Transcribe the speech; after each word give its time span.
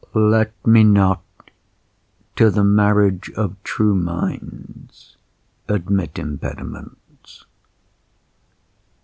LET 0.15 0.51
me 0.65 0.83
not 0.83 1.21
to 2.35 2.49
the 2.49 2.63
marriage 2.63 3.29
of 3.37 3.55
true 3.61 3.93
minds 3.93 5.15
Admit 5.67 6.17
impediments. 6.17 7.45